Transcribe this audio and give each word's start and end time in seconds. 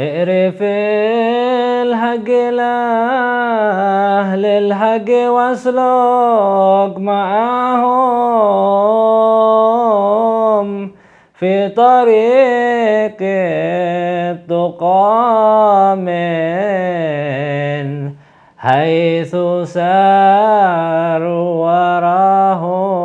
اعرف 0.00 0.62
الحق 0.62 2.28
لأهل 2.58 4.44
الحق 4.46 5.10
واسلك 5.28 6.94
معهم 6.98 8.00
في 11.34 11.68
طريق 11.68 13.16
التقى 14.40 15.16
من 15.96 16.50
حيث 18.58 19.36
ساروا 19.64 21.44
وراهم. 21.64 23.00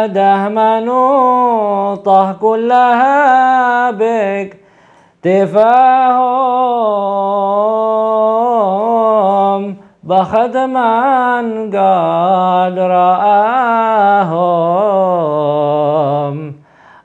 فالسعادة 0.00 0.48
منوطة 0.48 2.32
كلها 2.32 3.90
بك 3.90 4.56
تفاهم 5.22 6.20
بخت 10.02 10.56
من 10.56 11.70
قد 11.70 12.78
رآهم. 12.78 14.30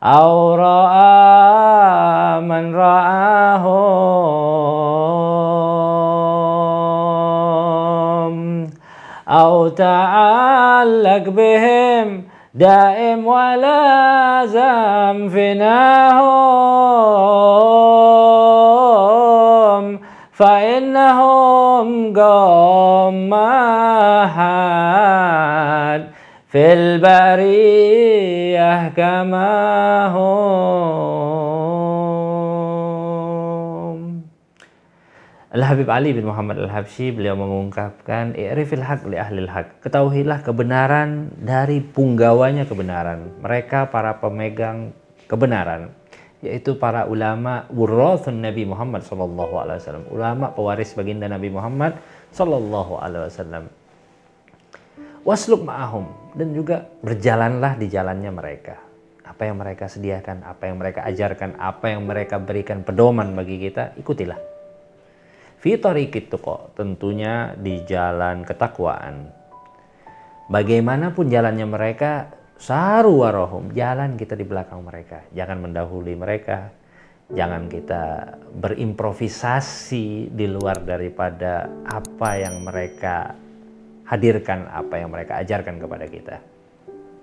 أو 0.03 0.55
رأى 0.55 2.41
من 2.41 2.75
رآهم. 2.75 4.05
أو 9.30 9.67
تعلق 9.67 11.30
بهم 11.30 12.34
دائم 12.56 13.28
ولازم 13.28 14.64
فناهم 15.30 16.36
فإنهم 20.34 22.14
أحد 24.23 26.06
في 26.52 26.73
البرية 26.73 28.23
كما 28.98 30.08
هم. 30.08 30.95
Al-Habib 35.54 35.86
Ali 35.94 36.10
bin 36.10 36.26
Muhammad 36.26 36.58
Al-Habsyi 36.58 37.14
beliau 37.14 37.38
mengungkapkan 37.38 38.34
i'rifil 38.34 38.82
haq 38.82 39.06
li 39.06 39.22
ahlil 39.22 39.46
haq. 39.46 39.78
Ketahuilah 39.86 40.42
kebenaran 40.42 41.30
dari 41.38 41.86
punggawanya 41.86 42.66
kebenaran. 42.66 43.30
Mereka 43.46 43.94
para 43.94 44.18
pemegang 44.18 44.90
kebenaran 45.30 45.94
yaitu 46.46 46.78
para 46.78 47.10
ulama 47.10 47.66
wurrathun 47.73 48.42
Nabi 48.42 48.70
Muhammad 48.70 49.02
sallallahu 49.02 49.54
alaihi 49.58 49.82
wasallam. 49.82 50.06
Ulama 50.14 50.46
pewaris 50.54 50.94
baginda 50.94 51.26
Nabi 51.26 51.50
Muhammad 51.50 51.98
sallallahu 52.34 53.02
alaihi 53.02 53.26
wasallam. 53.26 53.66
Wasluk 55.26 55.66
ma'ahum 55.66 56.06
dan 56.38 56.54
juga 56.54 56.86
berjalanlah 57.02 57.82
di 57.82 57.90
jalannya 57.90 58.30
mereka. 58.30 58.78
Apa 59.26 59.50
yang 59.50 59.58
mereka 59.58 59.90
sediakan, 59.90 60.46
apa 60.46 60.70
yang 60.70 60.78
mereka 60.78 61.02
ajarkan, 61.10 61.58
apa 61.58 61.86
yang 61.90 62.06
mereka 62.06 62.38
berikan 62.38 62.86
pedoman 62.86 63.34
bagi 63.34 63.58
kita, 63.58 63.98
ikutilah. 63.98 64.55
Fitorikit 65.66 66.30
kok 66.30 66.77
tentunya 66.77 67.58
di 67.58 67.81
jalan 67.89 68.45
ketakwaan. 68.45 69.33
Bagaimanapun 70.45 71.26
jalannya 71.26 71.65
mereka, 71.65 72.30
saru 72.53 73.26
warohum, 73.26 73.73
jalan 73.73 74.14
kita 74.14 74.37
di 74.37 74.45
belakang 74.45 74.86
mereka. 74.86 75.25
Jangan 75.33 75.65
mendahului 75.65 76.14
mereka, 76.14 76.70
jangan 77.33 77.65
kita 77.65 78.37
berimprovisasi 78.61 80.30
di 80.30 80.45
luar 80.45 80.86
daripada 80.86 81.65
apa 81.89 82.30
yang 82.37 82.61
mereka 82.61 83.33
hadirkan, 84.05 84.70
apa 84.70 85.02
yang 85.02 85.09
mereka 85.09 85.42
ajarkan 85.42 85.81
kepada 85.81 86.05
kita. 86.05 86.36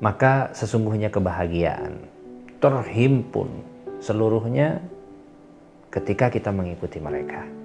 Maka 0.03 0.51
sesungguhnya 0.51 1.15
kebahagiaan 1.15 1.95
terhimpun 2.59 3.63
seluruhnya 4.03 4.83
ketika 5.95 6.27
kita 6.27 6.51
mengikuti 6.51 6.99
mereka 6.99 7.63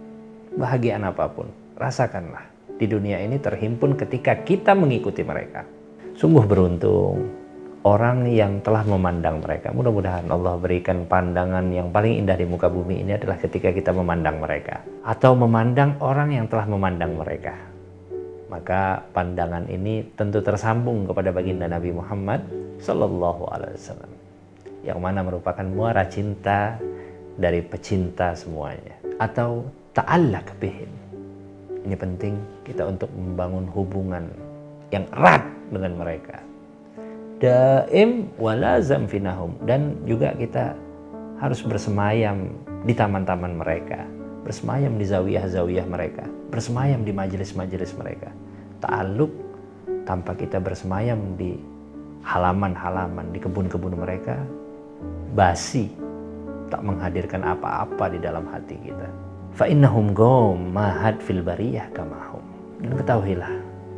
bahagian 0.56 1.04
apa 1.04 1.28
pun, 1.28 1.50
rasakanlah. 1.76 2.48
Di 2.78 2.86
dunia 2.86 3.18
ini 3.20 3.42
terhimpun 3.42 3.98
ketika 3.98 4.38
kita 4.46 4.78
mengikuti 4.78 5.26
mereka. 5.26 5.66
Sungguh 6.14 6.46
beruntung 6.46 7.26
orang 7.88 8.28
yang 8.28 8.60
telah 8.60 8.84
memandang 8.84 9.40
mereka. 9.40 9.72
Mudah-mudahan 9.72 10.28
Allah 10.28 10.60
berikan 10.60 11.08
pandangan 11.08 11.72
yang 11.72 11.90
paling 11.90 12.20
indah 12.20 12.36
di 12.36 12.44
muka 12.44 12.68
bumi 12.68 13.02
ini 13.02 13.16
adalah 13.16 13.40
ketika 13.40 13.72
kita 13.72 13.96
memandang 13.96 14.44
mereka. 14.44 14.84
Atau 15.08 15.40
memandang 15.40 15.96
orang 16.04 16.36
yang 16.36 16.46
telah 16.52 16.68
memandang 16.68 17.16
mereka. 17.16 17.56
Maka 18.48 19.04
pandangan 19.12 19.68
ini 19.72 20.04
tentu 20.16 20.40
tersambung 20.44 21.08
kepada 21.08 21.32
baginda 21.32 21.68
Nabi 21.68 21.92
Muhammad 21.96 22.44
Sallallahu 22.84 23.48
Alaihi 23.52 23.76
Wasallam. 23.80 24.12
Yang 24.84 25.00
mana 25.04 25.20
merupakan 25.24 25.66
muara 25.68 26.08
cinta 26.08 26.80
dari 27.40 27.64
pecinta 27.64 28.36
semuanya. 28.36 29.00
Atau 29.20 29.68
ta'allak 29.98 30.54
bihim. 30.62 30.94
Ini 31.82 31.98
penting 31.98 32.38
kita 32.62 32.86
untuk 32.86 33.10
membangun 33.18 33.66
hubungan 33.74 34.30
yang 34.94 35.10
erat 35.18 35.42
dengan 35.74 35.98
mereka. 35.98 36.38
Daim 37.42 38.30
walazam 38.38 39.10
finahum 39.10 39.58
dan 39.66 39.98
juga 40.06 40.38
kita 40.38 40.78
harus 41.42 41.66
bersemayam 41.66 42.54
di 42.86 42.94
taman-taman 42.94 43.58
mereka, 43.58 44.06
bersemayam 44.46 45.02
di 45.02 45.06
zawiyah-zawiyah 45.10 45.86
mereka, 45.90 46.26
bersemayam 46.54 47.02
di 47.02 47.14
majelis-majelis 47.14 47.94
mereka. 47.98 48.30
Ta'aluk 48.78 49.34
tanpa 50.06 50.38
kita 50.38 50.62
bersemayam 50.62 51.38
di 51.38 51.58
halaman-halaman 52.22 53.34
di 53.34 53.40
kebun-kebun 53.42 53.98
mereka 53.98 54.38
basi 55.34 55.90
tak 56.68 56.84
menghadirkan 56.84 57.42
apa-apa 57.48 58.12
di 58.12 58.20
dalam 58.20 58.44
hati 58.50 58.76
kita 58.82 59.08
fa 59.58 59.66
innahum 59.66 60.14
gom 60.14 60.70
mahad 60.70 61.18
fil 61.18 61.42
bariyah 61.42 61.90
kamahum. 61.90 62.46
Dan 62.78 62.94
ketahuilah 62.94 63.54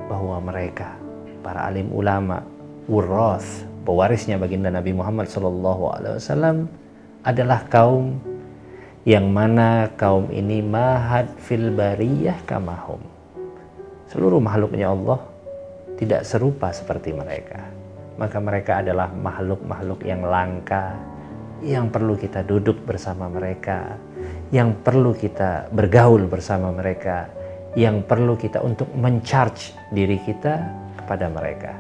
bahwa 0.08 0.40
mereka 0.40 0.96
para 1.44 1.68
alim 1.68 1.92
ulama 1.92 2.40
wurras 2.88 3.68
pewarisnya 3.84 4.40
baginda 4.40 4.72
Nabi 4.72 4.96
Muhammad 4.96 5.28
sallallahu 5.28 6.00
alaihi 6.00 6.16
wasallam 6.16 6.72
adalah 7.28 7.68
kaum 7.68 8.24
yang 9.04 9.28
mana 9.36 9.92
kaum 10.00 10.32
ini 10.32 10.64
mahad 10.64 11.28
fil 11.44 11.76
bariyah 11.76 12.40
kamahum. 12.48 13.04
Seluruh 14.08 14.40
makhluknya 14.40 14.96
Allah 14.96 15.20
tidak 16.00 16.24
serupa 16.24 16.72
seperti 16.72 17.12
mereka. 17.12 17.68
Maka 18.16 18.40
mereka 18.40 18.80
adalah 18.80 19.12
makhluk-makhluk 19.12 20.08
yang 20.08 20.24
langka 20.24 20.96
yang 21.60 21.92
perlu 21.92 22.16
kita 22.16 22.44
duduk 22.48 22.80
bersama 22.88 23.28
mereka, 23.28 24.00
yang 24.50 24.74
perlu 24.82 25.14
kita 25.14 25.70
bergaul 25.70 26.26
bersama 26.26 26.74
mereka, 26.74 27.30
yang 27.78 28.02
perlu 28.02 28.34
kita 28.34 28.66
untuk 28.66 28.90
mencharge 28.98 29.78
diri 29.94 30.18
kita 30.26 30.66
kepada 30.98 31.30
mereka. 31.30 31.78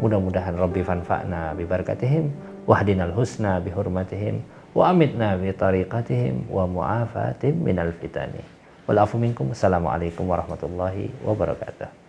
Mudah-mudahan 0.00 0.56
Rabbi 0.56 0.80
fanfa'na 0.80 1.52
bi 1.56 1.64
barakatihim 1.68 2.32
wahdinal 2.64 3.12
husna 3.12 3.60
bi 3.60 3.72
hurmatihim 3.72 4.40
wa 4.76 4.92
amitna 4.92 5.36
bi 5.36 5.52
tariqatihim 5.52 6.48
wa 6.48 6.64
mu'afatim 6.64 7.52
minal 7.60 7.92
fitani. 7.96 8.40
Wal 8.86 9.02
minkum. 9.18 9.50
Assalamualaikum 9.50 10.24
warahmatullahi 10.30 11.10
wabarakatuh. 11.26 12.05